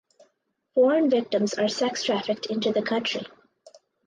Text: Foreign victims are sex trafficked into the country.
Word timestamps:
Foreign 0.73 1.11
victims 1.11 1.53
are 1.53 1.67
sex 1.67 2.03
trafficked 2.03 2.47
into 2.47 2.71
the 2.71 2.81
country. 2.81 3.21